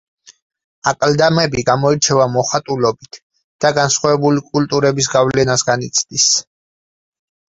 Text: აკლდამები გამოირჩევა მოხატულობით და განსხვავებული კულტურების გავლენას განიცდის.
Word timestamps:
აკლდამები 0.91 1.63
გამოირჩევა 1.65 2.25
მოხატულობით 2.35 3.19
და 3.65 3.71
განსხვავებული 3.75 4.43
კულტურების 4.47 5.11
გავლენას 5.17 5.65
განიცდის. 5.69 6.27